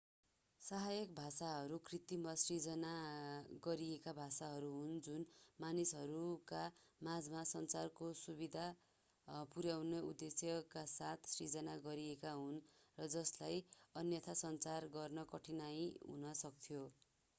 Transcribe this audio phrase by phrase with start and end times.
[0.61, 2.93] सहायक भाषाहरू कृत्रिम वा सिर्जना
[3.65, 5.25] गरिएका भाषाहरू हुन् जुन
[5.59, 6.61] मानिसहरूका
[7.01, 8.63] माझमा सञ्चारको सुविधा
[9.51, 12.57] पुर्‍याउने उद्देश्यका साथ सिर्जना गरिएका हुन्
[12.97, 13.61] र जसलाई
[13.95, 16.81] अन्यथा सञ्चार गर्नमा कठिनाइ हुन सक्थ्यो।